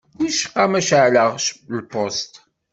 Wicqa 0.19 0.63
ma 0.71 0.79
ceεleɣ 0.87 1.29
lpusṭ? 1.77 2.31